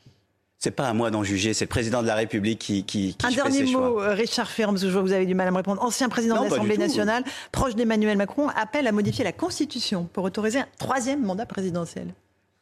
c'est 0.58 0.70
pas 0.70 0.88
à 0.88 0.94
moi 0.94 1.10
d'en 1.10 1.22
juger, 1.22 1.52
c'est 1.52 1.66
le 1.66 1.68
président 1.68 2.00
de 2.00 2.06
la 2.06 2.14
République 2.14 2.58
qui, 2.58 2.82
qui, 2.82 3.14
qui 3.14 3.26
Un 3.26 3.28
fait 3.28 3.36
dernier 3.36 3.66
ses 3.66 3.72
mot, 3.72 4.00
choix. 4.00 4.14
Richard 4.14 4.48
que 4.48 4.76
je 4.78 4.88
vois 4.88 5.02
que 5.02 5.06
vous 5.06 5.12
avez 5.12 5.26
du 5.26 5.34
mal 5.34 5.46
à 5.46 5.50
me 5.50 5.58
répondre. 5.58 5.82
Ancien 5.82 6.08
président 6.08 6.36
non, 6.36 6.44
de 6.44 6.48
l'Assemblée 6.48 6.78
nationale, 6.78 7.24
proche 7.52 7.74
d'Emmanuel 7.74 8.16
Macron, 8.16 8.48
appelle 8.48 8.86
à 8.86 8.92
modifier 8.92 9.22
la 9.22 9.32
Constitution 9.32 10.08
pour 10.14 10.24
autoriser 10.24 10.60
un 10.60 10.66
troisième 10.78 11.22
mandat 11.22 11.44
présidentiel. 11.44 12.08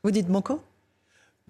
Vous 0.02 0.11
dites 0.11 0.28
Monco? 0.28 0.61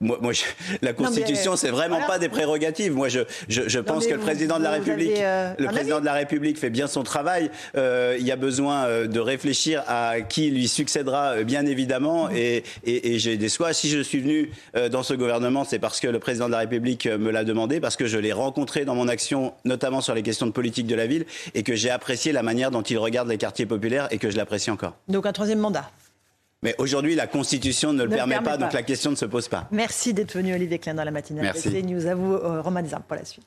Moi, 0.01 0.19
moi 0.21 0.33
je, 0.33 0.43
la 0.83 0.93
Constitution, 0.93 1.57
c'est 1.57 1.71
vraiment 1.71 1.97
voilà. 1.97 2.07
pas 2.07 2.19
des 2.19 2.29
prérogatives. 2.29 2.93
Moi, 2.95 3.09
je, 3.09 3.21
je, 3.49 3.63
je 3.69 3.79
pense 3.79 4.07
que 4.07 4.13
le 4.13 4.21
président 4.21 4.59
de 4.59 4.65
la 4.65 4.71
République, 4.71 5.19
euh, 5.19 5.55
le 5.59 5.67
président 5.67 5.97
avis 5.97 6.03
de 6.03 6.07
la 6.07 6.13
République 6.13 6.59
fait 6.59 6.71
bien 6.71 6.87
son 6.87 7.03
travail. 7.03 7.51
Euh, 7.77 8.17
il 8.19 8.27
y 8.27 8.33
a 8.33 8.37
besoin 8.37 8.85
euh, 8.85 9.07
de 9.07 9.21
réfléchir 9.21 9.83
à 9.87 10.21
qui 10.21 10.51
lui 10.51 10.69
succédera, 10.69 11.37
euh, 11.37 11.45
bien 11.45 11.65
évidemment. 11.65 12.27
Mmh. 12.27 12.37
Et, 12.37 12.65
et, 12.85 13.15
et 13.15 13.19
j'ai 13.19 13.37
des 13.37 13.49
choix. 13.49 13.73
Si 13.73 13.89
je 13.89 14.01
suis 14.01 14.21
venu 14.21 14.51
euh, 14.77 14.89
dans 14.89 15.03
ce 15.03 15.15
gouvernement, 15.15 15.65
c'est 15.65 15.79
parce 15.79 16.01
que 16.01 16.09
le 16.09 16.19
président 16.19 16.47
de 16.47 16.53
la 16.53 16.59
République 16.59 17.07
me 17.07 17.31
l'a 17.31 17.45
demandé, 17.45 17.81
parce 17.81 17.97
que 17.97 18.07
je 18.07 18.19
l'ai 18.19 18.33
rencontré 18.33 18.85
dans 18.85 18.95
mon 18.95 19.09
action, 19.09 19.55
notamment 19.65 20.01
sur 20.01 20.15
les 20.15 20.23
questions 20.23 20.47
de 20.47 20.53
politique 20.53 20.87
de 20.87 20.95
la 20.95 21.07
ville, 21.07 21.25
et 21.55 21.63
que 21.63 21.75
j'ai 21.75 21.91
apprécié 21.91 22.33
la 22.33 22.43
manière 22.43 22.71
dont 22.71 22.83
il 22.83 22.99
regarde 22.99 23.29
les 23.29 23.39
quartiers 23.39 23.67
populaires, 23.67 24.09
et 24.11 24.19
que 24.19 24.31
je 24.31 24.37
l'apprécie 24.37 24.71
encore. 24.71 24.97
Donc 25.09 25.25
un 25.27 25.33
troisième 25.33 25.61
mandat. 25.61 25.89
Mais 26.65 26.75
aujourd'hui, 26.79 27.15
la 27.15 27.27
Constitution 27.27 27.93
ne, 27.93 27.99
ne 27.99 28.03
le 28.05 28.09
permet, 28.09 28.35
permet 28.37 28.45
pas, 28.45 28.53
pas, 28.53 28.65
donc 28.65 28.73
la 28.73 28.83
question 28.83 29.11
ne 29.11 29.17
se 29.17 29.27
pose 29.27 29.49
pas. 29.49 29.69
Merci 29.71 30.15
d'être 30.15 30.33
venu, 30.35 30.55
Olivier 30.55 30.79
Klein, 30.79 30.95
dans 30.95 31.05
la 31.05 31.11
matinale 31.11 31.45
Merci. 31.45 31.69
de 31.69 31.81
CNews. 31.81 32.07
À 32.07 32.15
vous, 32.15 32.33
euh, 32.33 32.63
Romain 32.63 32.83
Desarmes, 32.83 33.03
pour 33.07 33.17
la 33.17 33.25
suite. 33.27 33.45